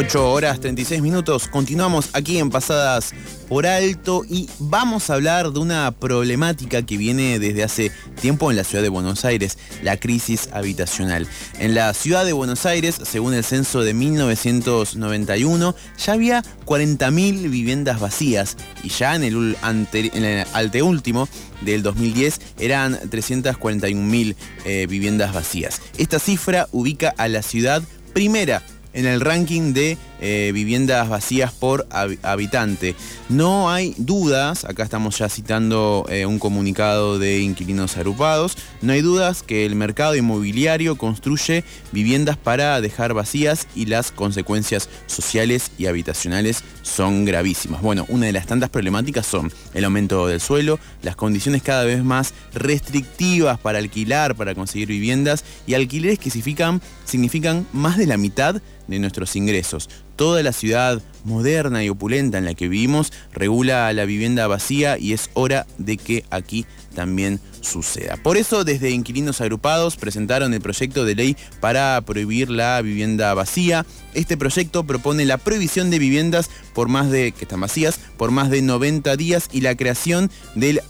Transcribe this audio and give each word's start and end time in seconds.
Ocho 0.00 0.32
horas 0.32 0.60
36 0.60 1.02
minutos, 1.02 1.46
continuamos 1.46 2.08
aquí 2.14 2.38
en 2.38 2.48
Pasadas 2.48 3.12
por 3.50 3.66
Alto 3.66 4.22
y 4.26 4.48
vamos 4.58 5.10
a 5.10 5.14
hablar 5.14 5.52
de 5.52 5.58
una 5.58 5.90
problemática 5.90 6.80
que 6.80 6.96
viene 6.96 7.38
desde 7.38 7.62
hace 7.62 7.92
tiempo 8.18 8.50
en 8.50 8.56
la 8.56 8.64
ciudad 8.64 8.82
de 8.82 8.88
Buenos 8.88 9.26
Aires, 9.26 9.58
la 9.82 9.98
crisis 9.98 10.48
habitacional. 10.54 11.28
En 11.58 11.74
la 11.74 11.92
ciudad 11.92 12.24
de 12.24 12.32
Buenos 12.32 12.64
Aires, 12.64 12.98
según 13.02 13.34
el 13.34 13.44
censo 13.44 13.82
de 13.82 13.92
1991, 13.92 15.74
ya 15.98 16.12
había 16.14 16.42
40.000 16.64 17.50
viviendas 17.50 18.00
vacías 18.00 18.56
y 18.82 18.88
ya 18.88 19.14
en 19.16 19.22
el, 19.22 19.54
ante, 19.60 20.16
en 20.16 20.24
el 20.24 20.46
anteúltimo 20.54 21.28
del 21.60 21.82
2010 21.82 22.40
eran 22.58 22.98
341.000 23.10 24.34
eh, 24.64 24.86
viviendas 24.88 25.34
vacías. 25.34 25.82
Esta 25.98 26.18
cifra 26.18 26.68
ubica 26.72 27.12
a 27.18 27.28
la 27.28 27.42
ciudad 27.42 27.82
primera 28.14 28.62
en 28.92 29.06
el 29.06 29.20
ranking 29.20 29.72
de 29.72 29.96
eh, 30.20 30.50
viviendas 30.54 31.08
vacías 31.08 31.52
por 31.52 31.86
habitante. 31.90 32.94
No 33.28 33.70
hay 33.70 33.94
dudas, 33.96 34.64
acá 34.64 34.82
estamos 34.82 35.18
ya 35.18 35.28
citando 35.28 36.04
eh, 36.08 36.26
un 36.26 36.38
comunicado 36.38 37.18
de 37.18 37.40
inquilinos 37.40 37.96
agrupados, 37.96 38.56
no 38.82 38.92
hay 38.92 39.00
dudas 39.00 39.42
que 39.42 39.66
el 39.66 39.76
mercado 39.76 40.16
inmobiliario 40.16 40.96
construye 40.96 41.64
viviendas 41.92 42.36
para 42.36 42.80
dejar 42.80 43.14
vacías 43.14 43.66
y 43.74 43.86
las 43.86 44.10
consecuencias 44.12 44.88
sociales 45.06 45.70
y 45.78 45.86
habitacionales 45.86 46.64
son 46.82 47.24
gravísimas. 47.24 47.82
Bueno, 47.82 48.04
una 48.08 48.26
de 48.26 48.32
las 48.32 48.46
tantas 48.46 48.70
problemáticas 48.70 49.26
son 49.26 49.52
el 49.74 49.84
aumento 49.84 50.26
del 50.26 50.40
suelo, 50.40 50.78
las 51.02 51.16
condiciones 51.16 51.62
cada 51.62 51.84
vez 51.84 52.02
más 52.04 52.34
restrictivas 52.52 53.58
para 53.58 53.78
alquilar, 53.78 54.34
para 54.34 54.54
conseguir 54.54 54.88
viviendas 54.88 55.44
y 55.66 55.74
alquileres 55.74 56.18
que 56.18 56.30
significan, 56.30 56.80
significan 57.04 57.66
más 57.72 57.96
de 57.96 58.06
la 58.06 58.16
mitad 58.16 58.60
de 58.86 58.98
nuestros 58.98 59.36
ingresos. 59.36 59.88
Toda 60.20 60.42
la 60.42 60.52
ciudad 60.52 61.00
moderna 61.24 61.82
y 61.82 61.88
opulenta 61.88 62.36
en 62.36 62.44
la 62.44 62.52
que 62.52 62.68
vivimos 62.68 63.10
regula 63.32 63.90
la 63.94 64.04
vivienda 64.04 64.46
vacía 64.48 64.98
y 64.98 65.14
es 65.14 65.30
hora 65.32 65.66
de 65.78 65.96
que 65.96 66.26
aquí 66.28 66.66
también 66.94 67.40
suceda. 67.62 68.18
Por 68.18 68.36
eso, 68.36 68.64
desde 68.64 68.90
Inquilinos 68.90 69.40
Agrupados 69.40 69.96
presentaron 69.96 70.52
el 70.52 70.60
proyecto 70.60 71.06
de 71.06 71.14
ley 71.14 71.36
para 71.60 71.98
prohibir 72.02 72.50
la 72.50 72.82
vivienda 72.82 73.32
vacía. 73.32 73.86
Este 74.12 74.36
proyecto 74.36 74.84
propone 74.84 75.24
la 75.24 75.38
prohibición 75.38 75.88
de 75.88 75.98
viviendas 75.98 76.50
por 76.74 76.88
más 76.88 77.10
de 77.10 77.32
que 77.32 77.44
están 77.44 77.62
vacías 77.62 77.98
por 78.18 78.30
más 78.30 78.50
de 78.50 78.60
90 78.60 79.16
días 79.16 79.48
y 79.52 79.62
la 79.62 79.74
creación 79.74 80.30
del 80.54 80.82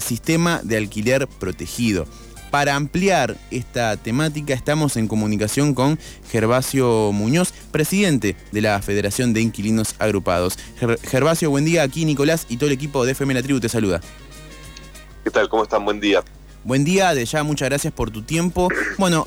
sistema 0.00 0.60
de 0.62 0.76
alquiler 0.76 1.26
protegido. 1.26 2.06
Para 2.50 2.76
ampliar 2.76 3.36
esta 3.50 3.96
temática 3.96 4.54
estamos 4.54 4.96
en 4.96 5.06
comunicación 5.06 5.74
con 5.74 5.98
Gervasio 6.30 7.12
Muñoz, 7.12 7.52
presidente 7.70 8.36
de 8.52 8.62
la 8.62 8.80
Federación 8.80 9.34
de 9.34 9.42
Inquilinos 9.42 9.94
Agrupados. 9.98 10.58
Gervasio, 11.02 11.50
buen 11.50 11.66
día. 11.66 11.82
Aquí 11.82 12.06
Nicolás 12.06 12.46
y 12.48 12.56
todo 12.56 12.68
el 12.68 12.72
equipo 12.72 13.04
de 13.04 13.12
FM 13.12 13.34
La 13.34 13.42
Tribu 13.42 13.60
te 13.60 13.68
saluda. 13.68 14.00
¿Qué 15.24 15.30
tal? 15.30 15.48
¿Cómo 15.50 15.64
están? 15.64 15.84
Buen 15.84 16.00
día. 16.00 16.22
Buen 16.68 16.84
día, 16.84 17.14
de 17.14 17.24
ya 17.24 17.44
muchas 17.44 17.70
gracias 17.70 17.94
por 17.94 18.10
tu 18.10 18.20
tiempo. 18.20 18.68
Bueno, 18.98 19.26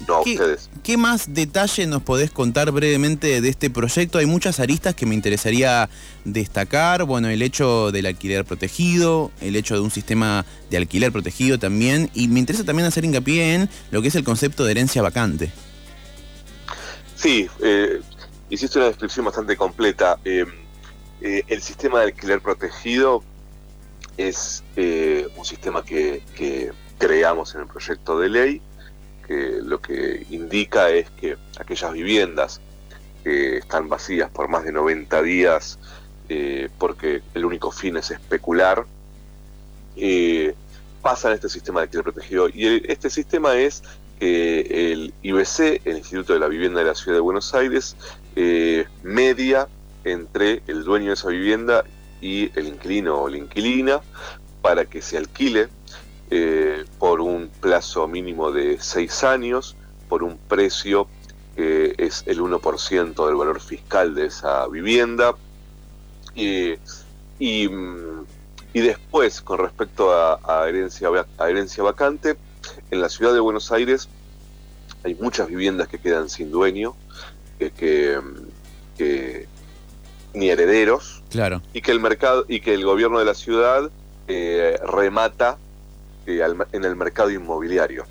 ¿qué, 0.83 0.95
más 0.95 1.33
detalle 1.33 1.87
nos 1.87 2.03
podés 2.03 2.29
contar 2.29 2.69
brevemente 2.71 3.41
de 3.41 3.49
este 3.49 3.71
proyecto? 3.71 4.19
Hay 4.19 4.27
muchas 4.27 4.59
aristas 4.59 4.93
que 4.93 5.07
me 5.07 5.15
interesaría 5.15 5.89
destacar. 6.23 7.03
Bueno, 7.05 7.29
el 7.29 7.41
hecho 7.41 7.91
del 7.91 8.05
alquiler 8.05 8.45
protegido, 8.45 9.31
el 9.41 9.55
hecho 9.55 9.73
de 9.73 9.79
un 9.79 9.89
sistema 9.89 10.45
de 10.69 10.77
alquiler 10.77 11.11
protegido 11.11 11.57
también. 11.57 12.11
Y 12.13 12.27
me 12.27 12.39
interesa 12.39 12.63
también 12.63 12.87
hacer 12.87 13.05
hincapié 13.05 13.55
en 13.55 13.69
lo 13.89 14.03
que 14.03 14.09
es 14.09 14.15
el 14.15 14.23
concepto 14.23 14.63
de 14.63 14.73
herencia 14.73 15.01
vacante. 15.01 15.51
Sí, 17.15 17.49
eh, 17.63 18.01
hiciste 18.51 18.77
una 18.77 18.89
descripción 18.89 19.25
bastante 19.25 19.57
completa. 19.57 20.19
Eh, 20.25 20.45
eh, 21.21 21.41
el 21.47 21.63
sistema 21.63 22.01
de 22.01 22.05
alquiler 22.05 22.39
protegido 22.39 23.23
es 24.15 24.63
un 24.75 25.43
sistema 25.43 25.83
que 25.83 26.21
creamos 27.01 27.55
en 27.55 27.61
el 27.61 27.67
proyecto 27.67 28.19
de 28.19 28.29
ley, 28.29 28.61
que 29.25 29.59
lo 29.63 29.81
que 29.81 30.25
indica 30.29 30.89
es 30.91 31.09
que 31.09 31.35
aquellas 31.59 31.93
viviendas 31.93 32.61
que 33.23 33.57
están 33.57 33.89
vacías 33.89 34.29
por 34.29 34.47
más 34.47 34.63
de 34.63 34.71
90 34.71 35.21
días, 35.23 35.79
eh, 36.29 36.69
porque 36.77 37.23
el 37.33 37.45
único 37.45 37.71
fin 37.71 37.97
es 37.97 38.11
especular, 38.11 38.85
eh, 39.95 40.53
pasan 41.01 41.31
a 41.31 41.35
este 41.35 41.49
sistema 41.49 41.79
de 41.79 41.85
alquiler 41.85 42.03
protegido. 42.03 42.49
Y 42.49 42.83
este 42.87 43.09
sistema 43.09 43.55
es 43.55 43.81
que 44.19 44.91
el 44.91 45.11
IBC, 45.23 45.81
el 45.85 45.97
Instituto 45.97 46.33
de 46.33 46.39
la 46.39 46.47
Vivienda 46.47 46.81
de 46.81 46.85
la 46.85 46.95
Ciudad 46.95 47.17
de 47.17 47.21
Buenos 47.21 47.55
Aires, 47.55 47.95
eh, 48.35 48.85
media 49.01 49.67
entre 50.03 50.61
el 50.67 50.83
dueño 50.83 51.07
de 51.07 51.13
esa 51.13 51.29
vivienda 51.29 51.83
y 52.21 52.51
el 52.57 52.67
inquilino 52.67 53.23
o 53.23 53.27
la 53.27 53.37
inquilina 53.37 54.01
para 54.61 54.85
que 54.85 55.01
se 55.01 55.17
alquile 55.17 55.69
eh, 56.33 56.85
por 56.97 57.19
un 57.19 57.49
plazo 57.49 58.07
mínimo 58.07 58.51
de 58.51 58.77
seis 58.79 59.23
años, 59.25 59.75
por 60.07 60.23
un 60.23 60.37
precio 60.37 61.07
que 61.57 61.93
es 61.97 62.23
el 62.25 62.39
1% 62.39 63.25
del 63.25 63.35
valor 63.35 63.59
fiscal 63.59 64.15
de 64.15 64.27
esa 64.27 64.65
vivienda. 64.67 65.35
y, 66.33 66.77
después, 68.73 69.41
con 69.41 69.59
respecto 69.59 70.13
a, 70.13 70.69
herencia, 70.69 71.09
a 71.37 71.49
herencia 71.49 71.83
vacante, 71.83 72.37
en 72.91 73.01
la 73.01 73.09
ciudad 73.09 73.33
de 73.33 73.41
Buenos 73.41 73.71
Aires 73.73 74.07
hay 75.03 75.15
muchas 75.15 75.49
viviendas 75.49 75.87
que 75.87 75.99
quedan 75.99 76.29
sin 76.29 76.49
dueño, 76.49 76.95
que, 77.57 78.19
ni 80.33 80.49
herederos, 80.49 81.23
claro. 81.29 81.61
y 81.73 81.81
que 81.81 81.91
el 81.91 81.99
mercado 81.99 82.45
y 82.47 82.61
que 82.61 82.73
el 82.73 82.85
gobierno 82.85 83.19
de 83.19 83.25
la 83.25 83.33
ciudad 83.33 83.91
eh, 84.27 84.79
remata 84.85 85.57
en 86.39 86.85
el 86.85 86.95
mercado 86.95 87.29
inmobiliario. 87.29 88.05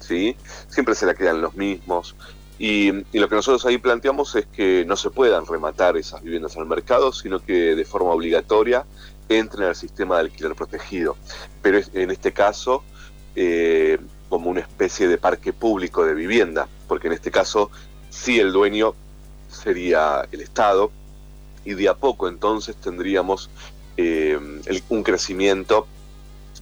¿sí? 0.00 0.36
Siempre 0.68 0.94
se 0.94 1.06
la 1.06 1.14
quedan 1.14 1.40
los 1.40 1.54
mismos. 1.54 2.14
Y, 2.58 2.92
lo 2.92 3.28
que 3.28 3.34
nosotros 3.34 3.66
ahí 3.66 3.78
planteamos 3.78 4.34
es 4.36 4.46
que 4.46 4.84
no 4.86 4.96
se 4.96 5.10
puedan 5.10 5.46
rematar 5.46 5.96
esas 5.96 6.22
viviendas 6.22 6.56
al 6.56 6.66
mercado, 6.66 7.12
sino 7.12 7.40
que 7.40 7.74
de 7.74 7.84
forma 7.84 8.10
obligatoria 8.10 8.84
entren 9.28 9.68
al 9.68 9.76
sistema 9.76 10.16
de 10.16 10.22
alquiler 10.22 10.54
protegido. 10.54 11.16
Pero 11.62 11.80
en 11.92 12.10
este 12.10 12.32
caso, 12.32 12.84
eh, 13.34 13.98
como 14.28 14.50
una 14.50 14.60
especie 14.60 15.08
de 15.08 15.18
parque 15.18 15.52
público 15.52 16.04
de 16.04 16.14
vivienda, 16.14 16.68
porque 16.86 17.08
en 17.08 17.14
este 17.14 17.30
caso 17.30 17.70
sí 18.10 18.38
el 18.38 18.52
dueño 18.52 18.94
sería 19.48 20.26
el 20.30 20.40
Estado, 20.40 20.92
y 21.64 21.74
de 21.74 21.88
a 21.88 21.94
poco 21.94 22.28
entonces 22.28 22.76
tendríamos 22.76 23.48
eh, 23.96 24.38
un 24.88 25.02
crecimiento 25.02 25.86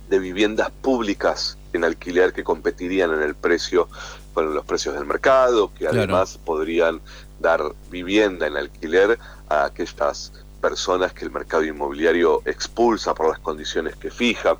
de 0.08 0.18
viviendas 0.18 0.70
públicas 0.70 1.58
en 1.72 1.84
alquiler 1.84 2.32
que 2.32 2.44
competirían 2.44 3.12
en 3.12 3.22
el 3.22 3.34
precio, 3.34 3.88
con 4.34 4.54
los 4.54 4.64
precios 4.64 4.94
del 4.94 5.06
mercado, 5.06 5.72
que 5.74 5.86
además 5.86 6.38
podrían 6.44 7.00
dar 7.40 7.60
vivienda 7.90 8.46
en 8.46 8.56
alquiler 8.56 9.18
a 9.48 9.64
aquellas 9.64 10.32
personas 10.60 11.12
que 11.12 11.24
el 11.24 11.30
mercado 11.30 11.64
inmobiliario 11.64 12.42
expulsa 12.44 13.14
por 13.14 13.28
las 13.28 13.40
condiciones 13.40 13.96
que 13.96 14.10
fija. 14.10 14.56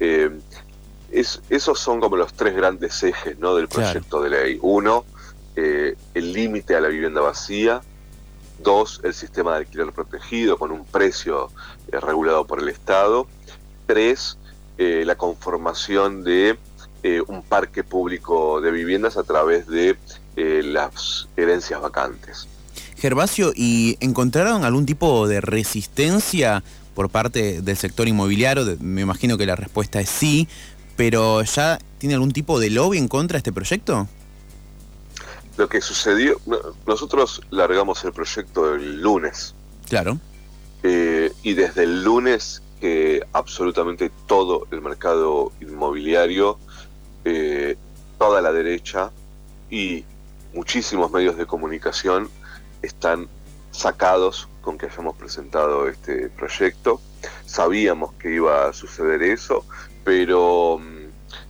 Eh, 0.00 0.30
esos 1.12 1.78
son 1.78 2.00
como 2.00 2.16
los 2.16 2.32
tres 2.32 2.56
grandes 2.56 3.00
ejes 3.02 3.38
¿no? 3.38 3.54
del 3.54 3.68
proyecto 3.68 4.20
de 4.20 4.30
ley. 4.30 4.58
Uno, 4.62 5.04
eh, 5.54 5.96
el 6.14 6.32
límite 6.32 6.74
a 6.74 6.80
la 6.80 6.88
vivienda 6.88 7.20
vacía. 7.20 7.82
Dos, 8.58 9.00
el 9.04 9.14
sistema 9.14 9.52
de 9.52 9.58
alquiler 9.58 9.92
protegido 9.92 10.58
con 10.58 10.72
un 10.72 10.84
precio 10.84 11.50
eh, 11.92 12.00
regulado 12.00 12.46
por 12.46 12.60
el 12.60 12.68
Estado. 12.68 13.28
Tres, 13.86 14.38
eh, 14.76 15.04
la 15.06 15.14
conformación 15.14 16.24
de 16.24 16.58
eh, 17.04 17.22
un 17.28 17.42
parque 17.42 17.84
público 17.84 18.60
de 18.60 18.72
viviendas 18.72 19.16
a 19.16 19.22
través 19.22 19.68
de 19.68 19.96
eh, 20.34 20.62
las 20.64 21.28
herencias 21.36 21.80
vacantes. 21.80 22.48
Gervasio, 22.96 23.52
¿y 23.54 23.96
encontraron 24.00 24.64
algún 24.64 24.84
tipo 24.84 25.28
de 25.28 25.40
resistencia 25.40 26.64
por 26.94 27.08
parte 27.08 27.62
del 27.62 27.76
sector 27.76 28.08
inmobiliario? 28.08 28.76
Me 28.80 29.02
imagino 29.02 29.38
que 29.38 29.46
la 29.46 29.54
respuesta 29.54 30.00
es 30.00 30.08
sí, 30.08 30.48
pero 30.96 31.42
¿ya 31.42 31.78
tiene 31.98 32.14
algún 32.14 32.32
tipo 32.32 32.58
de 32.58 32.70
lobby 32.70 32.98
en 32.98 33.06
contra 33.06 33.34
de 33.34 33.38
este 33.38 33.52
proyecto? 33.52 34.08
Lo 35.56 35.68
que 35.68 35.80
sucedió, 35.80 36.40
nosotros 36.84 37.42
largamos 37.50 38.02
el 38.04 38.12
proyecto 38.12 38.74
el 38.74 39.00
lunes. 39.00 39.54
Claro. 39.88 40.18
y 40.82 41.52
desde 41.54 41.84
el 41.84 42.02
lunes 42.02 42.63
que 42.84 43.26
absolutamente 43.32 44.10
todo 44.26 44.66
el 44.70 44.82
mercado 44.82 45.52
inmobiliario, 45.58 46.58
eh, 47.24 47.78
toda 48.18 48.42
la 48.42 48.52
derecha 48.52 49.10
y 49.70 50.04
muchísimos 50.52 51.10
medios 51.10 51.38
de 51.38 51.46
comunicación 51.46 52.28
están 52.82 53.26
sacados 53.70 54.50
con 54.60 54.76
que 54.76 54.84
hayamos 54.84 55.16
presentado 55.16 55.88
este 55.88 56.28
proyecto. 56.28 57.00
Sabíamos 57.46 58.12
que 58.18 58.34
iba 58.34 58.68
a 58.68 58.74
suceder 58.74 59.22
eso, 59.22 59.64
pero, 60.04 60.78
mm, 60.78 61.06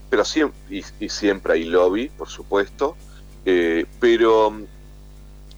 pero 0.09 0.23
siempre, 0.23 0.83
y, 1.01 1.09
siempre 1.09 1.55
hay 1.55 1.65
lobby, 1.65 2.07
por 2.17 2.29
supuesto, 2.29 2.95
eh, 3.43 3.85
pero 3.99 4.51
mm, 4.51 4.63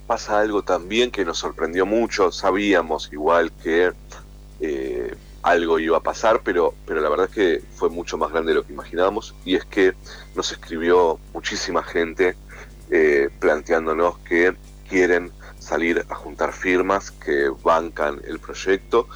pasa 0.07 0.39
algo 0.39 0.63
también 0.63 1.11
que 1.11 1.23
nos 1.23 1.37
sorprendió 1.37 1.85
mucho. 1.85 2.31
Sabíamos 2.31 3.13
igual 3.13 3.51
que 3.61 3.91
eh, 4.59 5.15
algo 5.49 5.79
iba 5.79 5.97
a 5.97 6.01
pasar, 6.01 6.41
pero, 6.43 6.73
pero 6.85 6.99
la 7.01 7.09
verdad 7.09 7.27
es 7.29 7.35
que 7.35 7.63
fue 7.75 7.89
mucho 7.89 8.17
más 8.17 8.31
grande 8.31 8.51
de 8.51 8.55
lo 8.55 8.65
que 8.65 8.73
imaginábamos 8.73 9.33
y 9.45 9.55
es 9.55 9.65
que 9.65 9.93
nos 10.35 10.51
escribió 10.51 11.19
muchísima 11.33 11.83
gente 11.83 12.35
eh, 12.91 13.29
planteándonos 13.39 14.17
que 14.19 14.55
quieren 14.89 15.31
salir 15.59 16.05
a 16.09 16.15
juntar 16.15 16.53
firmas 16.53 17.11
que 17.11 17.49
bancan 17.63 18.21
el 18.25 18.39
proyecto 18.39 19.07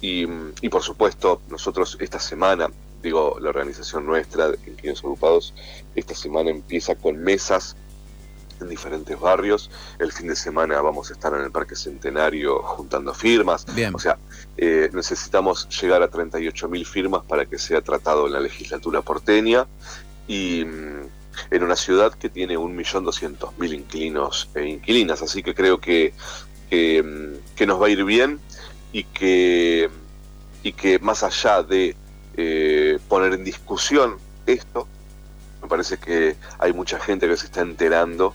y, 0.00 0.26
por 0.68 0.82
supuesto 0.82 1.40
nosotros 1.48 1.96
esta 2.00 2.20
semana, 2.20 2.68
digo 3.02 3.38
la 3.40 3.50
organización 3.50 4.06
nuestra, 4.06 4.50
Inquilinos 4.66 5.00
Agrupados, 5.00 5.54
esta 5.94 6.14
semana 6.14 6.50
empieza 6.50 6.94
con 6.94 7.16
mesas 7.16 7.76
en 8.60 8.68
diferentes 8.68 9.18
barrios. 9.18 9.70
El 9.98 10.12
fin 10.12 10.28
de 10.28 10.36
semana 10.36 10.80
vamos 10.80 11.10
a 11.10 11.12
estar 11.12 11.32
en 11.34 11.40
el 11.40 11.50
Parque 11.50 11.76
Centenario 11.76 12.62
juntando 12.62 13.14
firmas. 13.14 13.66
O 13.92 13.98
sea, 13.98 14.18
eh, 14.56 14.90
necesitamos 14.92 15.68
llegar 15.80 16.02
a 16.02 16.10
38.000 16.10 16.84
firmas 16.84 17.22
para 17.24 17.46
que 17.46 17.58
sea 17.58 17.80
tratado 17.80 18.26
en 18.26 18.32
la 18.32 18.40
legislatura 18.40 19.02
porteña. 19.02 19.66
Y 20.26 20.64
mm, 20.64 21.08
en 21.50 21.62
una 21.62 21.76
ciudad 21.76 22.12
que 22.12 22.28
tiene 22.28 22.56
1.200.000 22.56 23.74
inquilinos 23.74 24.48
e 24.54 24.66
inquilinas. 24.66 25.22
Así 25.22 25.42
que 25.42 25.54
creo 25.54 25.80
que, 25.80 26.12
mm, 26.70 27.54
que, 27.56 27.66
nos 27.66 27.80
va 27.80 27.86
a 27.86 27.90
ir 27.90 28.04
bien 28.04 28.40
y 28.92 29.04
que, 29.04 29.88
y 30.62 30.72
que 30.72 30.98
más 30.98 31.22
allá 31.22 31.62
de 31.62 31.96
eh, 32.36 32.98
poner 33.08 33.34
en 33.34 33.44
discusión 33.44 34.18
esto, 34.46 34.86
me 35.62 35.68
parece 35.68 35.98
que 35.98 36.36
hay 36.58 36.72
mucha 36.72 36.98
gente 37.00 37.28
que 37.28 37.36
se 37.36 37.46
está 37.46 37.62
enterando 37.62 38.34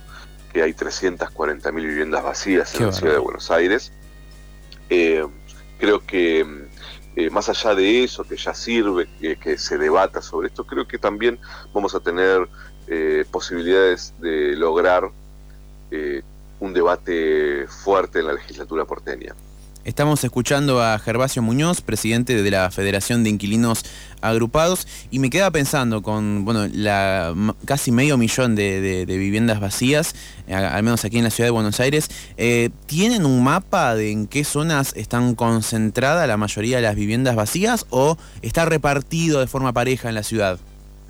que 0.54 0.62
hay 0.62 0.74
340.000 0.74 1.74
viviendas 1.76 2.24
vacías 2.24 2.74
en 2.76 2.86
la 2.86 2.92
ciudad 2.92 3.14
de 3.14 3.20
Buenos 3.20 3.50
Aires. 3.50 3.92
Eh, 4.90 5.26
creo 5.80 6.06
que 6.06 6.46
eh, 7.16 7.30
más 7.32 7.50
allá 7.50 7.74
de 7.74 8.04
eso, 8.04 8.24
que 8.24 8.38
ya 8.38 8.54
sirve 8.54 9.10
que, 9.20 9.58
se 9.58 9.80
debata 9.80 10.22
sobre 10.22 10.50
esto, 10.50 10.66
creo 10.66 10.88
que 10.88 11.00
también 11.00 11.40
vamos 11.74 11.96
a 11.96 12.00
tener 12.00 12.48
eh, 12.88 13.26
posibilidades 13.32 14.14
de 14.20 14.56
lograr 14.56 15.10
un 16.60 16.74
debate 16.74 17.68
fuerte 17.68 18.20
en 18.20 18.26
la 18.26 18.34
legislatura 18.34 18.86
porteña. 18.86 19.36
Estamos 19.86 20.24
escuchando 20.24 20.82
a 20.82 20.98
Gervasio 20.98 21.42
Muñoz, 21.42 21.82
presidente 21.82 22.42
de 22.42 22.52
la 22.52 22.72
Federación 22.72 23.26
de 23.26 23.30
Inquilinos 23.30 23.84
Agrupados, 24.22 24.88
y 25.12 25.20
me 25.20 25.30
queda 25.30 25.52
pensando 25.52 26.02
con 26.02 26.46
bueno, 26.46 26.70
la, 26.74 27.36
casi 27.66 27.92
medio 27.92 28.18
millón 28.18 28.56
de, 28.56 29.04
viviendas 29.06 29.60
vacías, 29.60 30.16
al 30.50 30.84
menos 30.84 31.04
aquí 31.04 31.18
en 31.18 31.26
la 31.26 31.32
ciudad 31.32 31.48
de 31.48 31.52
Buenos 31.52 31.82
Aires, 31.82 32.08
eh, 32.38 32.70
¿tienen 32.86 33.26
un 33.26 33.44
mapa 33.44 33.94
de 33.96 34.10
en 34.10 34.28
qué 34.28 34.46
zonas 34.46 34.94
están 34.96 35.36
concentradas 35.36 36.30
la 36.30 36.38
mayoría 36.38 36.78
de 36.78 36.84
las 36.84 36.96
viviendas 36.96 37.36
vacías 37.36 37.86
o 37.90 38.18
está 38.42 38.64
repartido 38.64 39.42
de 39.42 39.48
forma 39.48 39.74
pareja 39.74 40.08
en 40.08 40.16
la 40.16 40.24
ciudad? 40.24 40.60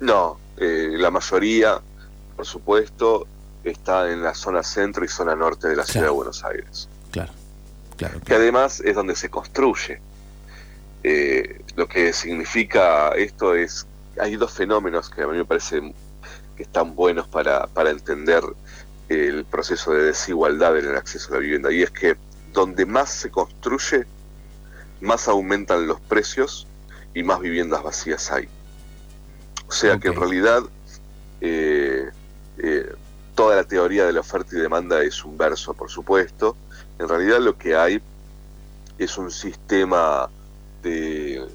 No, 0.00 0.36
eh, 0.56 0.88
la 0.90 1.12
mayoría, 1.12 1.80
por 2.34 2.44
supuesto, 2.44 3.28
está 3.62 4.10
en 4.10 4.20
la 4.20 4.34
zona 4.34 4.64
centro 4.64 5.04
y 5.04 5.08
zona 5.08 5.36
norte 5.36 5.68
de 5.68 5.76
la 5.76 5.84
ciudad 5.84 6.06
de 6.06 6.12
Buenos 6.12 6.42
Aires. 6.44 6.88
Claro 7.96 8.20
que 8.20 8.34
además 8.34 8.80
es 8.80 8.94
donde 8.94 9.14
se 9.14 9.28
construye. 9.28 10.00
Eh, 11.02 11.60
lo 11.76 11.86
que 11.86 12.12
significa 12.12 13.10
esto 13.10 13.54
es, 13.54 13.86
hay 14.18 14.36
dos 14.36 14.52
fenómenos 14.52 15.10
que 15.10 15.22
a 15.22 15.26
mí 15.26 15.36
me 15.36 15.44
parecen 15.44 15.94
que 16.56 16.62
están 16.62 16.94
buenos 16.94 17.28
para, 17.28 17.66
para 17.66 17.90
entender 17.90 18.42
el 19.08 19.44
proceso 19.44 19.92
de 19.92 20.04
desigualdad 20.04 20.78
en 20.78 20.86
el 20.86 20.96
acceso 20.96 21.32
a 21.32 21.36
la 21.36 21.40
vivienda, 21.40 21.70
y 21.70 21.82
es 21.82 21.90
que 21.90 22.16
donde 22.52 22.86
más 22.86 23.10
se 23.10 23.30
construye, 23.30 24.04
más 25.00 25.28
aumentan 25.28 25.86
los 25.86 26.00
precios 26.00 26.66
y 27.12 27.22
más 27.22 27.40
viviendas 27.40 27.82
vacías 27.82 28.30
hay. 28.32 28.48
O 29.66 29.72
sea 29.72 29.98
que 29.98 30.08
en 30.08 30.16
realidad 30.16 30.62
eh, 31.40 32.10
eh, 32.58 32.92
toda 33.34 33.56
la 33.56 33.64
teoría 33.64 34.06
de 34.06 34.12
la 34.12 34.20
oferta 34.20 34.56
y 34.56 34.60
demanda 34.60 35.02
es 35.02 35.24
un 35.24 35.36
verso, 35.36 35.74
por 35.74 35.90
supuesto, 35.90 36.56
en 36.98 37.08
realidad 37.08 37.40
lo 37.40 37.56
que 37.56 37.76
hay 37.76 38.00
es 38.98 39.18
un 39.18 39.30
sistema 39.30 40.28
de, 40.82 41.46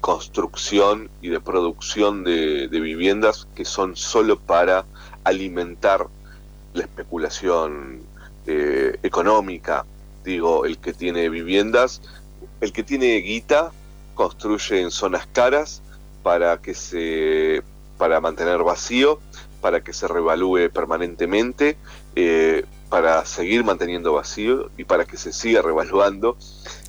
construcción 0.00 1.10
y 1.20 1.28
de 1.28 1.40
producción 1.40 2.24
de, 2.24 2.68
viviendas 2.70 3.46
que 3.54 3.64
son 3.64 3.96
solo 3.96 4.38
para 4.38 4.84
alimentar 5.24 6.06
la 6.74 6.82
especulación 6.82 8.00
eh, 8.46 8.98
económica. 9.02 9.84
Digo, 10.24 10.64
el 10.64 10.78
que 10.78 10.92
tiene 10.92 11.28
viviendas, 11.28 12.02
el 12.60 12.72
que 12.72 12.82
tiene 12.82 13.16
guita 13.16 13.72
construye 14.14 14.80
en 14.80 14.90
zonas 14.90 15.26
caras 15.26 15.82
para 16.22 16.58
que 16.58 16.74
se 16.74 17.62
para 17.98 18.20
mantener 18.20 18.62
vacío, 18.62 19.20
para 19.60 19.82
que 19.82 19.92
se 19.92 20.08
revalúe 20.08 20.70
permanentemente, 20.72 21.76
eh, 22.16 22.64
para 22.90 23.24
seguir 23.24 23.64
manteniendo 23.64 24.12
vacío 24.12 24.70
y 24.76 24.84
para 24.84 25.04
que 25.04 25.16
se 25.16 25.32
siga 25.32 25.62
revaluando 25.62 26.36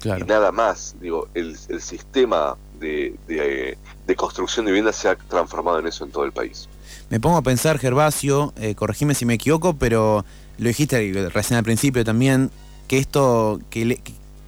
y 0.03 0.23
nada 0.23 0.51
más. 0.51 0.95
Digo, 0.99 1.29
el, 1.35 1.55
sistema 1.79 2.57
de, 2.79 3.77
construcción 4.17 4.65
de 4.65 4.71
viviendas 4.71 4.95
se 4.95 5.07
ha 5.07 5.15
transformado 5.15 5.79
en 5.79 5.87
eso 5.87 6.03
en 6.03 6.11
todo 6.11 6.25
el 6.25 6.31
país. 6.31 6.67
Me 7.09 7.19
pongo 7.19 7.37
a 7.37 7.41
pensar, 7.43 7.77
Gervasio, 7.77 8.51
eh, 8.57 8.75
corregime 8.75 9.13
si 9.13 9.25
me 9.25 9.35
equivoco, 9.35 9.75
pero 9.75 10.25
lo 10.57 10.67
dijiste 10.67 11.29
recién 11.29 11.57
al 11.57 11.63
principio 11.63 12.03
también, 12.03 12.49
que 12.87 12.97
esto, 12.97 13.59
que, 13.69 13.81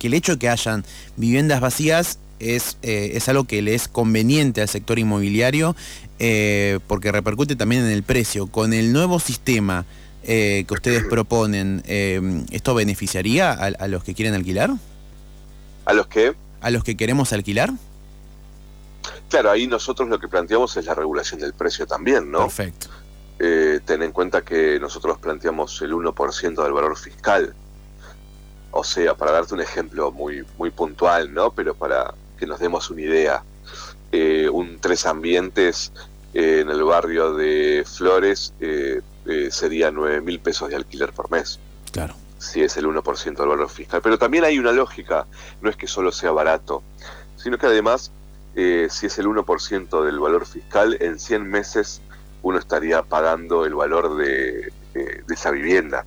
el 0.02 0.14
hecho 0.14 0.34
de 0.34 0.40
que 0.40 0.50
hayan 0.50 0.84
viviendas 1.16 1.62
vacías 1.62 2.20
es, 2.40 2.78
eh, 2.82 3.12
es, 3.14 3.30
algo 3.30 3.46
que 3.46 3.62
le 3.62 3.76
es 3.76 3.88
conveniente 3.88 4.62
al 4.62 4.68
sector 4.68 5.00
inmobiliario 5.00 5.78
eh, 6.20 6.80
porque 6.88 7.12
repercute 7.12 7.56
también 7.56 7.84
en 7.86 7.92
el 7.92 8.04
precio. 8.04 8.48
Con 8.48 8.74
el 8.74 8.92
nuevo 8.92 9.20
sistema 9.20 9.86
eh, 10.26 10.64
que 10.68 10.74
ustedes 10.74 11.04
proponen, 11.04 11.84
eh, 11.86 12.22
¿esto 12.52 12.74
beneficiaría 12.74 13.52
a, 13.52 13.88
los 13.88 14.04
que 14.04 14.14
quieren 14.14 14.34
alquilar? 14.34 14.72
¿A 15.86 15.94
los 15.94 16.08
que? 16.08 16.34
¿A 16.62 16.70
los 16.70 16.84
que 16.84 16.96
queremos 16.96 17.34
alquilar? 17.34 17.72
Claro, 19.30 19.52
ahí 19.52 19.68
nosotros 19.68 20.08
lo 20.08 20.20
que 20.20 20.30
planteamos 20.30 20.78
es 20.78 20.86
la 20.86 20.96
regulación 20.96 21.42
del 21.42 21.54
precio 21.54 21.86
también, 21.86 22.32
¿no? 22.32 22.40
Perfecto. 22.40 22.88
Eh, 23.40 23.82
ten 23.84 24.02
en 24.02 24.14
cuenta 24.14 24.44
que 24.44 24.80
nosotros 24.80 25.18
planteamos 25.18 25.82
el 25.82 25.92
1% 25.92 26.64
del 26.64 26.72
valor 26.72 26.98
fiscal. 26.98 27.54
O 28.72 28.84
sea, 28.86 29.16
para 29.16 29.34
darte 29.34 29.54
un 29.54 29.62
ejemplo 29.62 30.12
muy, 30.12 30.46
muy 30.58 30.72
puntual, 30.72 31.34
¿no? 31.34 31.52
Pero 31.52 31.76
para 31.76 32.14
que 32.38 32.48
nos 32.48 32.60
demos 32.60 32.90
una 32.90 33.02
idea, 33.02 33.44
un 34.52 34.78
tres 34.80 35.06
ambientes 35.06 35.92
en 36.34 36.70
el 36.70 36.84
barrio 36.84 37.34
de 37.34 37.84
Flores 37.86 38.54
eh, 39.26 39.48
eh, 39.48 39.52
sería 39.52 39.92
9 39.92 40.22
mil 40.22 40.40
pesos 40.40 40.70
de 40.70 40.76
alquiler 40.76 41.12
por 41.14 41.32
mes. 41.32 41.60
Claro. 41.92 42.16
Si 42.38 42.62
es 42.62 42.76
el 42.78 42.86
1% 42.86 43.38
del 43.38 43.48
valor 43.48 43.70
fiscal. 43.70 44.02
Pero 44.02 44.18
también 44.18 44.44
hay 44.44 44.60
una 44.60 44.72
lógica, 44.72 45.26
no 45.62 45.70
es 45.70 45.76
que 45.76 45.88
solo 45.88 46.12
sea 46.12 46.32
barato, 46.32 46.84
sino 47.38 47.58
que 47.58 47.68
además, 47.68 48.12
eh, 48.56 48.88
si 48.90 49.06
es 49.06 49.18
el 49.18 49.28
1% 49.28 50.04
del 50.04 50.20
valor 50.20 50.46
fiscal, 50.46 50.98
en 51.00 51.20
100 51.20 51.50
meses 51.50 52.02
uno 52.42 52.60
estaría 52.60 53.04
pagando 53.04 53.66
el 53.66 53.74
valor 53.76 54.18
de, 54.18 54.72
esa 55.30 55.52
vivienda. 55.52 56.06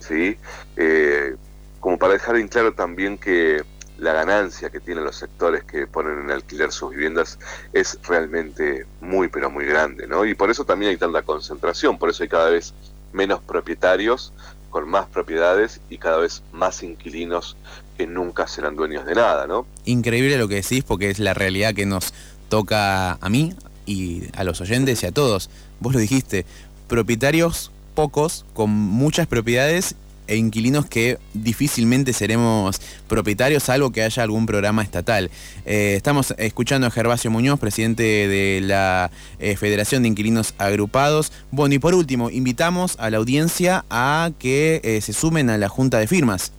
¿sí? 0.00 0.36
Eh, 0.76 1.36
como 1.80 1.98
para 1.98 2.14
dejar 2.14 2.36
en 2.36 2.48
claro 2.48 2.74
también 2.74 3.16
que 3.16 3.62
la 3.98 4.12
ganancia 4.12 4.70
que 4.70 4.80
tienen 4.80 5.04
los 5.04 5.16
sectores 5.16 5.64
que 5.64 5.86
ponen 5.86 6.20
en 6.20 6.30
alquiler 6.30 6.72
sus 6.72 6.90
viviendas 6.90 7.38
es 7.72 7.98
realmente 8.06 8.86
muy 9.00 9.28
pero 9.28 9.50
muy 9.50 9.64
grande, 9.66 10.06
¿no? 10.06 10.24
Y 10.24 10.34
por 10.34 10.50
eso 10.50 10.64
también 10.64 10.90
hay 10.90 10.96
tanta 10.96 11.22
concentración, 11.22 11.98
por 11.98 12.10
eso 12.10 12.22
hay 12.22 12.28
cada 12.28 12.50
vez 12.50 12.74
menos 13.12 13.40
propietarios 13.40 14.32
con 14.70 14.88
más 14.88 15.06
propiedades 15.06 15.80
y 15.88 15.98
cada 15.98 16.18
vez 16.18 16.42
más 16.52 16.82
inquilinos 16.82 17.56
que 17.96 18.06
nunca 18.06 18.46
serán 18.46 18.76
dueños 18.76 19.04
de 19.04 19.14
nada, 19.14 19.46
¿no? 19.46 19.66
Increíble 19.84 20.38
lo 20.38 20.46
que 20.46 20.56
decís 20.56 20.84
porque 20.84 21.10
es 21.10 21.18
la 21.18 21.34
realidad 21.34 21.74
que 21.74 21.86
nos 21.86 22.12
toca 22.48 23.12
a 23.12 23.28
mí 23.28 23.54
y 23.86 24.24
a 24.36 24.44
los 24.44 24.60
oyentes 24.60 25.02
y 25.02 25.06
a 25.06 25.12
todos. 25.12 25.50
Vos 25.80 25.94
lo 25.94 25.98
dijiste, 25.98 26.44
propietarios 26.86 27.72
pocos 27.94 28.44
con 28.54 28.70
muchas 28.70 29.26
propiedades 29.26 29.96
e 30.28 30.36
inquilinos 30.36 30.86
que 30.86 31.18
difícilmente 31.34 32.12
seremos 32.12 32.80
propietarios, 33.08 33.64
salvo 33.64 33.90
que 33.90 34.02
haya 34.02 34.22
algún 34.22 34.46
programa 34.46 34.82
estatal. 34.82 35.30
Eh, 35.64 35.94
estamos 35.96 36.34
escuchando 36.38 36.86
a 36.86 36.90
Gervasio 36.90 37.30
Muñoz, 37.30 37.58
presidente 37.58 38.02
de 38.02 38.60
la 38.62 39.10
eh, 39.38 39.56
Federación 39.56 40.02
de 40.02 40.08
Inquilinos 40.08 40.54
Agrupados. 40.58 41.32
Bueno, 41.50 41.74
y 41.74 41.78
por 41.78 41.94
último, 41.94 42.30
invitamos 42.30 42.96
a 42.98 43.10
la 43.10 43.16
audiencia 43.16 43.84
a 43.90 44.30
que 44.38 44.80
eh, 44.84 45.00
se 45.00 45.12
sumen 45.12 45.50
a 45.50 45.58
la 45.58 45.68
Junta 45.68 45.98
de 45.98 46.06
Firmas. 46.06 46.52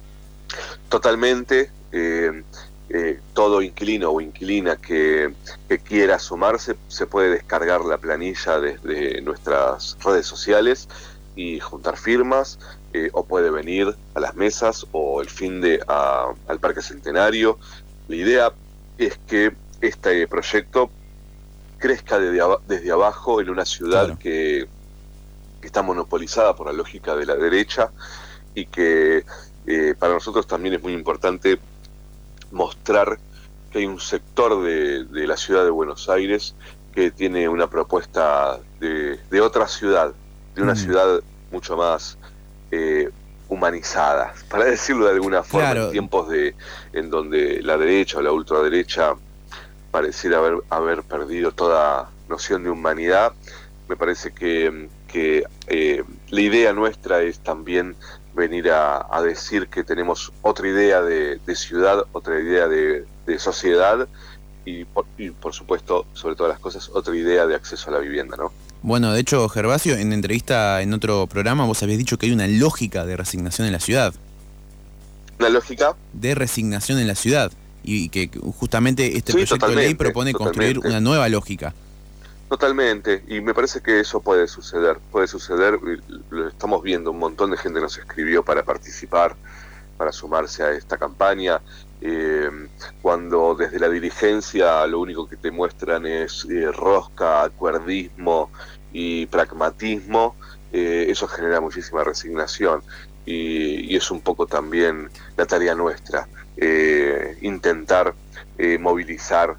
Totalmente. 0.89 1.71
todo 3.33 3.61
inquilino 3.61 4.09
o 4.09 4.19
inquilina 4.19 4.75
que, 4.75 5.33
quiera 5.83 6.19
sumarse 6.19 6.75
se 6.87 7.05
puede 7.05 7.29
descargar 7.29 7.81
la 7.81 7.97
planilla 7.97 8.59
desde 8.59 9.21
nuestras 9.21 9.97
redes 10.03 10.25
sociales 10.25 10.87
y 11.35 11.59
juntar 11.59 11.97
firmas. 11.97 12.59
Eh, 12.91 13.11
o 13.13 13.23
puede 13.23 13.51
venir 13.51 13.95
a 14.15 14.19
las 14.19 14.35
mesas 14.35 14.87
o 14.91 15.21
el 15.21 15.29
fin 15.29 15.61
de 15.61 15.79
al 15.87 16.59
Parque 16.59 16.81
Centenario. 16.81 17.59
La 18.07 18.15
idea 18.15 18.53
es 18.97 19.19
que 19.27 19.53
este 19.79 20.27
proyecto 20.27 20.89
crezca 21.77 22.17
desde, 22.17 22.43
desde 22.67 22.91
abajo 22.91 23.41
en 23.41 23.51
una 23.51 23.65
ciudad 23.65 24.17
que, 24.17 24.67
está 25.61 25.83
monopolizada 25.83 26.55
por 26.55 26.67
la 26.67 26.73
lógica 26.73 27.15
de 27.15 27.25
la 27.25 27.35
derecha 27.35 27.91
y 28.55 28.65
que 28.65 29.25
eh, 29.67 29.93
para 29.99 30.13
nosotros 30.13 30.47
también 30.47 30.73
es 30.75 30.81
muy 30.81 30.93
importante 30.93 31.59
mostrar 32.49 33.19
que 33.69 33.79
hay 33.79 33.85
un 33.85 33.99
sector 33.99 34.63
de, 34.63 35.27
la 35.27 35.37
ciudad 35.37 35.63
de 35.65 35.69
Buenos 35.69 36.09
Aires 36.09 36.55
que 36.93 37.11
tiene 37.11 37.47
una 37.49 37.69
propuesta 37.69 38.59
de, 38.79 39.41
otra 39.41 39.67
ciudad, 39.67 40.13
de 40.55 40.61
una 40.63 40.73
mm. 40.73 40.77
ciudad 40.77 41.19
mucho 41.51 41.77
más 41.77 42.17
eh, 42.71 43.09
humanizadas, 43.47 44.43
para 44.49 44.65
decirlo 44.65 45.05
de 45.05 45.13
alguna 45.13 45.43
forma, 45.43 45.71
en 45.71 45.91
tiempos 45.91 46.29
de 46.29 46.55
en 46.93 47.09
donde 47.09 47.61
la 47.61 47.77
derecha 47.77 48.17
o 48.19 48.21
la 48.21 48.31
ultraderecha 48.31 49.15
pareciera 49.91 50.37
haber, 50.37 50.59
haber 50.69 51.03
perdido 51.03 51.51
toda 51.51 52.09
noción 52.27 52.63
de 52.63 52.69
humanidad, 52.69 53.33
me 53.89 53.97
parece 53.97 54.31
que, 54.31 54.87
eh, 55.67 56.03
la 56.29 56.41
idea 56.41 56.73
nuestra 56.73 57.21
es 57.23 57.39
también 57.39 57.95
venir 58.35 58.69
a, 58.71 59.21
decir 59.23 59.67
que 59.67 59.83
tenemos 59.83 60.31
otra 60.43 60.67
idea 60.67 61.01
de, 61.01 61.39
ciudad, 61.55 62.05
otra 62.13 62.39
idea 62.39 62.67
de, 62.67 63.05
sociedad 63.39 64.07
y 64.65 64.85
por, 64.85 65.05
y 65.17 65.31
por 65.31 65.53
supuesto, 65.53 66.05
sobre 66.13 66.35
todas 66.35 66.51
las 66.51 66.59
cosas, 66.59 66.89
otra 66.93 67.15
idea 67.15 67.47
de 67.47 67.55
acceso 67.55 67.89
a 67.89 67.93
la 67.93 67.99
vivienda, 67.99 68.37
¿no? 68.37 68.51
Bueno, 68.81 69.11
de 69.11 69.19
hecho, 69.19 69.47
Gervasio, 69.49 69.95
en 69.97 70.13
entrevista 70.13 70.81
en 70.81 70.93
otro 70.93 71.27
programa, 71.27 71.65
vos 71.65 71.83
habías 71.83 71.97
dicho 71.97 72.17
que 72.17 72.27
hay 72.27 72.31
una 72.31 72.47
lógica 72.47 73.05
de 73.05 73.17
resignación 73.17 73.67
en 73.67 73.73
la 73.73 73.79
ciudad. 73.79 74.13
¿Una 75.37 75.49
lógica? 75.49 75.95
De 76.13 76.35
resignación 76.35 76.99
en 76.99 77.07
la 77.07 77.15
ciudad. 77.15 77.51
Y 77.83 78.09
que 78.09 78.29
justamente 78.57 79.17
este 79.17 79.33
proyecto 79.33 79.67
de 79.67 79.75
ley 79.75 79.93
propone 79.95 80.33
construir 80.33 80.79
una 80.79 80.99
nueva 81.01 81.27
lógica. 81.29 81.73
Totalmente, 82.49 83.23
y 83.27 83.41
me 83.41 83.53
parece 83.53 83.79
que 83.79 83.99
eso 83.99 84.21
puede 84.21 84.47
suceder, 84.47 84.97
puede 85.11 85.27
suceder, 85.27 85.79
lo 86.31 86.47
estamos 86.47 86.81
viendo, 86.81 87.11
un 87.11 87.19
montón 87.19 87.51
de 87.51 87.57
gente 87.57 87.79
nos 87.79 87.95
escribió 87.95 88.43
para 88.43 88.63
participar, 88.63 89.35
para 89.97 90.11
sumarse 90.11 90.63
a 90.63 90.71
esta 90.71 90.97
campaña, 90.97 91.61
eh, 92.01 92.49
cuando 93.01 93.55
desde 93.55 93.79
la 93.79 93.89
dirigencia 93.89 94.87
lo 94.87 95.01
único 95.01 95.27
que 95.27 95.35
te 95.35 95.51
muestran 95.51 96.05
es 96.05 96.45
eh, 96.49 96.71
rosca, 96.71 97.43
acuerdismo 97.43 98.49
y 98.93 99.25
pragmatismo, 99.25 100.35
eh, 100.71 101.07
eso 101.09 101.27
genera 101.27 101.59
muchísima 101.59 102.03
resignación. 102.03 102.81
Y, 103.25 103.95
es 103.95 104.11
un 104.11 104.21
poco 104.21 104.47
también 104.47 105.09
la 105.35 105.45
tarea 105.45 105.75
nuestra, 105.75 106.27
intentar 107.41 108.13
movilizar 108.79 109.55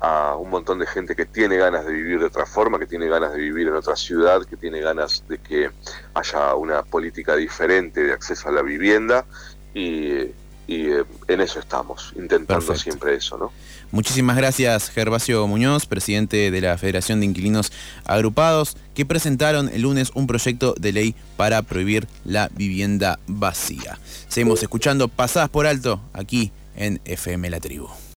a 0.00 0.36
un 0.36 0.50
montón 0.50 0.78
de 0.78 0.86
gente 0.86 1.14
que 1.14 1.26
tiene 1.26 1.56
ganas 1.58 1.86
de 1.86 1.92
vivir 1.92 2.18
de 2.18 2.26
otra 2.26 2.46
forma, 2.46 2.78
que 2.78 2.86
tiene 2.86 3.08
ganas 3.08 3.32
de 3.32 3.38
vivir 3.38 3.68
en 3.68 3.74
otra 3.74 3.94
ciudad, 3.94 4.44
que 4.44 4.56
tiene 4.56 4.80
ganas 4.80 5.22
de 5.28 5.38
que 5.38 5.70
haya 6.14 6.54
una 6.54 6.82
política 6.82 7.36
diferente 7.36 8.02
de 8.02 8.12
acceso 8.12 8.48
a 8.48 8.52
la 8.52 8.62
vivienda. 8.62 9.26
Y 9.74 10.32
y 10.66 10.86
eh, 10.86 11.04
en 11.28 11.40
eso 11.40 11.58
estamos, 11.58 12.12
intentando 12.16 12.74
siempre 12.76 13.16
eso, 13.16 13.36
¿no? 13.36 13.52
Muchísimas 13.90 14.36
gracias, 14.36 14.88
Gervasio 14.88 15.46
Muñoz, 15.46 15.84
presidente 15.84 16.50
de 16.50 16.60
la 16.62 16.78
Federación 16.78 17.20
de 17.20 17.26
Inquilinos 17.26 17.72
Agrupados, 18.04 18.76
que 18.94 19.04
presentaron 19.04 19.68
el 19.68 19.82
lunes 19.82 20.12
un 20.14 20.26
proyecto 20.26 20.74
de 20.78 20.92
ley 20.92 21.14
para 21.36 21.60
prohibir 21.62 22.08
la 22.24 22.48
vivienda 22.48 23.18
vacía. 23.26 23.98
Seguimos 24.28 24.62
escuchando 24.62 25.08
Pasadas 25.08 25.50
por 25.50 25.66
Alto 25.66 26.00
aquí 26.14 26.52
en 26.74 27.00
FM 27.04 27.50
La 27.50 27.60
Tribu. 27.60 27.88